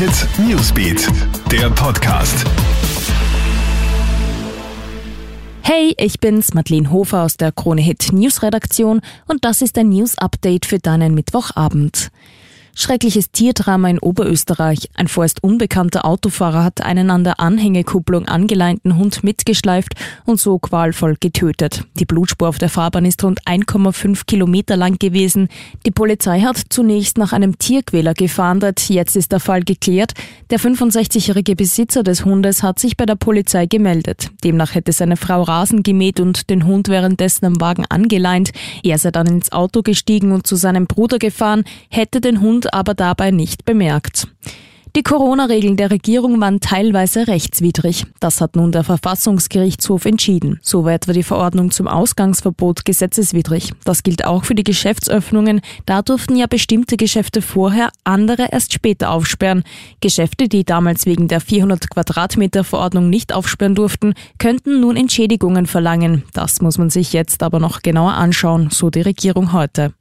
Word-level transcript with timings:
Hit 0.00 0.26
Newsbeat, 0.38 1.08
der 1.52 1.68
Podcast. 1.68 2.46
Hey, 5.60 5.94
ich 5.98 6.18
bin's, 6.20 6.54
Madeleine 6.54 6.90
Hofer 6.90 7.24
aus 7.24 7.36
der 7.36 7.52
Krone 7.52 7.82
Hit 7.82 8.10
News 8.10 8.42
Redaktion 8.42 9.02
und 9.26 9.44
das 9.44 9.60
ist 9.60 9.76
ein 9.76 9.90
News 9.90 10.16
Update 10.16 10.64
für 10.64 10.78
deinen 10.78 11.14
Mittwochabend. 11.14 12.10
Schreckliches 12.74 13.30
Tierdrama 13.30 13.88
in 13.88 13.98
Oberösterreich. 13.98 14.88
Ein 14.94 15.08
vorerst 15.08 15.42
unbekannter 15.42 16.04
Autofahrer 16.04 16.64
hat 16.64 16.82
einen 16.82 17.10
an 17.10 17.24
der 17.24 17.40
Anhängekupplung 17.40 18.26
angeleinten 18.28 18.96
Hund 18.96 19.24
mitgeschleift 19.24 19.94
und 20.24 20.40
so 20.40 20.58
qualvoll 20.58 21.16
getötet. 21.18 21.84
Die 21.98 22.04
Blutspur 22.04 22.48
auf 22.48 22.58
der 22.58 22.68
Fahrbahn 22.68 23.04
ist 23.04 23.22
rund 23.24 23.42
1,5 23.42 24.24
Kilometer 24.26 24.76
lang 24.76 24.98
gewesen. 24.98 25.48
Die 25.84 25.90
Polizei 25.90 26.40
hat 26.40 26.60
zunächst 26.68 27.18
nach 27.18 27.32
einem 27.32 27.58
Tierquäler 27.58 28.14
gefahndet. 28.14 28.88
Jetzt 28.88 29.16
ist 29.16 29.32
der 29.32 29.40
Fall 29.40 29.62
geklärt. 29.62 30.12
Der 30.50 30.60
65-jährige 30.60 31.56
Besitzer 31.56 32.02
des 32.02 32.24
Hundes 32.24 32.62
hat 32.62 32.78
sich 32.78 32.96
bei 32.96 33.06
der 33.06 33.16
Polizei 33.16 33.66
gemeldet. 33.66 34.30
Demnach 34.44 34.74
hätte 34.74 34.92
seine 34.92 35.16
Frau 35.16 35.42
Rasen 35.42 35.82
gemäht 35.82 36.20
und 36.20 36.50
den 36.50 36.66
Hund 36.66 36.88
währenddessen 36.88 37.46
am 37.46 37.60
Wagen 37.60 37.84
angeleint. 37.88 38.52
Er 38.82 38.98
sei 38.98 39.10
dann 39.10 39.26
ins 39.26 39.52
Auto 39.52 39.82
gestiegen 39.82 40.32
und 40.32 40.46
zu 40.46 40.56
seinem 40.56 40.86
Bruder 40.86 41.18
gefahren, 41.18 41.64
hätte 41.88 42.20
den 42.20 42.40
Hund 42.40 42.59
Bund 42.60 42.74
aber 42.74 42.92
dabei 42.92 43.30
nicht 43.30 43.64
bemerkt. 43.64 44.28
Die 44.96 45.02
Corona-Regeln 45.02 45.76
der 45.76 45.92
Regierung 45.92 46.40
waren 46.40 46.60
teilweise 46.60 47.28
rechtswidrig. 47.28 48.04
Das 48.18 48.40
hat 48.40 48.56
nun 48.56 48.72
der 48.72 48.82
Verfassungsgerichtshof 48.82 50.04
entschieden. 50.04 50.58
So 50.62 50.84
war 50.84 50.92
etwa 50.92 51.12
die 51.12 51.22
Verordnung 51.22 51.70
zum 51.70 51.86
Ausgangsverbot 51.86 52.84
gesetzeswidrig. 52.84 53.72
Das 53.84 54.02
gilt 54.02 54.26
auch 54.26 54.44
für 54.44 54.56
die 54.56 54.64
Geschäftsöffnungen. 54.64 55.60
Da 55.86 56.02
durften 56.02 56.36
ja 56.36 56.48
bestimmte 56.48 56.96
Geschäfte 56.96 57.40
vorher, 57.40 57.90
andere 58.02 58.48
erst 58.50 58.74
später 58.74 59.10
aufsperren. 59.10 59.62
Geschäfte, 60.00 60.48
die 60.48 60.64
damals 60.64 61.06
wegen 61.06 61.28
der 61.28 61.40
400 61.40 61.88
Quadratmeter 61.88 62.64
Verordnung 62.64 63.08
nicht 63.08 63.32
aufsperren 63.32 63.76
durften, 63.76 64.14
könnten 64.38 64.80
nun 64.80 64.96
Entschädigungen 64.96 65.66
verlangen. 65.66 66.24
Das 66.34 66.60
muss 66.60 66.78
man 66.78 66.90
sich 66.90 67.12
jetzt 67.12 67.44
aber 67.44 67.60
noch 67.60 67.82
genauer 67.82 68.14
anschauen, 68.14 68.70
so 68.70 68.90
die 68.90 69.02
Regierung 69.02 69.52
heute. 69.52 69.94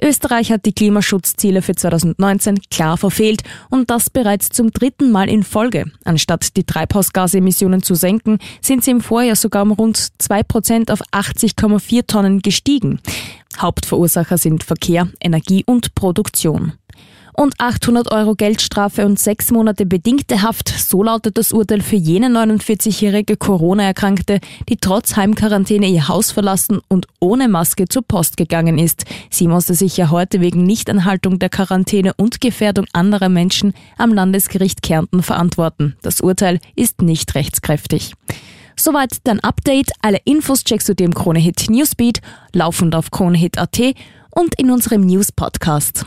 Österreich 0.00 0.52
hat 0.52 0.66
die 0.66 0.72
Klimaschutzziele 0.72 1.62
für 1.62 1.74
2019 1.74 2.60
klar 2.70 2.96
verfehlt 2.96 3.42
und 3.70 3.90
das 3.90 4.10
bereits 4.10 4.48
zum 4.48 4.70
dritten 4.70 5.10
Mal 5.10 5.28
in 5.28 5.42
Folge. 5.42 5.86
Anstatt 6.04 6.56
die 6.56 6.64
Treibhausgasemissionen 6.64 7.82
zu 7.82 7.94
senken, 7.94 8.38
sind 8.60 8.84
sie 8.84 8.90
im 8.90 9.00
Vorjahr 9.00 9.36
sogar 9.36 9.62
um 9.62 9.72
rund 9.72 10.08
2 10.18 10.42
Prozent 10.42 10.90
auf 10.90 11.00
80,4 11.12 12.06
Tonnen 12.06 12.40
gestiegen. 12.40 13.00
Hauptverursacher 13.58 14.38
sind 14.38 14.64
Verkehr, 14.64 15.08
Energie 15.20 15.62
und 15.64 15.94
Produktion 15.94 16.72
und 17.34 17.54
800 17.58 18.10
Euro 18.12 18.34
Geldstrafe 18.34 19.04
und 19.04 19.18
sechs 19.18 19.50
Monate 19.50 19.86
bedingte 19.86 20.42
Haft. 20.42 20.68
So 20.68 21.02
lautet 21.02 21.36
das 21.36 21.52
Urteil 21.52 21.82
für 21.82 21.96
jene 21.96 22.28
49-jährige 22.28 23.36
Corona-Erkrankte, 23.36 24.40
die 24.68 24.76
trotz 24.76 25.16
Heimquarantäne 25.16 25.86
ihr 25.86 26.08
Haus 26.08 26.30
verlassen 26.30 26.80
und 26.88 27.06
ohne 27.20 27.48
Maske 27.48 27.86
zur 27.88 28.02
Post 28.02 28.36
gegangen 28.36 28.78
ist. 28.78 29.04
Sie 29.30 29.48
musste 29.48 29.74
sich 29.74 29.96
ja 29.96 30.10
heute 30.10 30.40
wegen 30.40 30.64
Nichtanhaltung 30.64 31.38
der 31.38 31.48
Quarantäne 31.48 32.14
und 32.14 32.40
Gefährdung 32.40 32.86
anderer 32.92 33.28
Menschen 33.28 33.74
am 33.98 34.14
Landesgericht 34.14 34.82
Kärnten 34.82 35.22
verantworten. 35.22 35.96
Das 36.02 36.20
Urteil 36.20 36.60
ist 36.76 37.02
nicht 37.02 37.34
rechtskräftig. 37.34 38.14
Soweit 38.76 39.18
dein 39.24 39.40
Update. 39.40 39.90
Alle 40.02 40.18
Infos 40.24 40.64
checkst 40.64 40.88
du 40.88 41.04
im 41.04 41.14
Kronehit 41.14 41.68
Newsbeat, 41.68 42.20
laufend 42.52 42.94
auf 42.94 43.10
kronehit.at 43.10 43.78
und 44.30 44.58
in 44.58 44.70
unserem 44.70 45.02
News 45.02 45.32
Podcast. 45.32 46.06